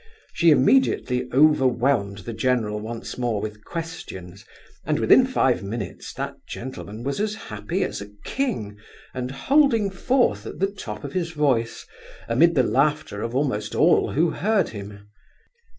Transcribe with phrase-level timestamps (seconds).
[0.33, 4.43] She immediately overwhelmed the general once more with questions,
[4.83, 8.79] and within five minutes that gentleman was as happy as a king,
[9.13, 11.85] and holding forth at the top of his voice,
[12.27, 15.07] amid the laughter of almost all who heard him.